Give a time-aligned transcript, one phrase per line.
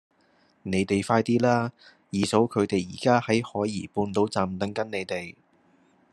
[0.63, 1.71] 你哋快啲啦!
[2.11, 5.35] 二嫂佢哋而家喺海怡半島站等緊你哋